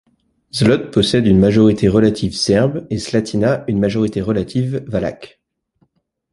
[0.51, 5.39] Zlot possède une majorité relative serbe et Slatina une majorité relative valaque.